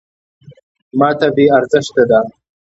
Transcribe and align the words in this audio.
.ماته 0.97 1.27
بې 1.35 1.45
ارزښته 1.57 2.03
دی. 2.09 2.19